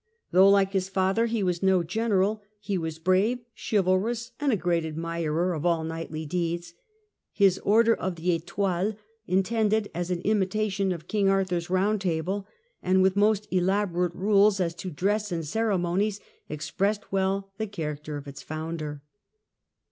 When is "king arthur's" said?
11.07-11.69